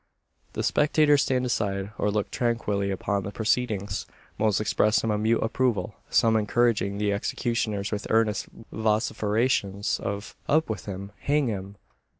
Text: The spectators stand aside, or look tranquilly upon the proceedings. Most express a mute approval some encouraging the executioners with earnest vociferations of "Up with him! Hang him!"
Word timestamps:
The 0.53 0.63
spectators 0.63 1.21
stand 1.21 1.45
aside, 1.45 1.91
or 1.99 2.09
look 2.09 2.31
tranquilly 2.31 2.89
upon 2.89 3.21
the 3.21 3.29
proceedings. 3.29 4.07
Most 4.39 4.59
express 4.59 5.03
a 5.03 5.15
mute 5.15 5.43
approval 5.43 5.93
some 6.09 6.35
encouraging 6.35 6.97
the 6.97 7.13
executioners 7.13 7.91
with 7.91 8.07
earnest 8.09 8.47
vociferations 8.71 9.99
of 9.99 10.35
"Up 10.49 10.71
with 10.71 10.87
him! 10.87 11.11
Hang 11.25 11.49
him!" 11.49 11.75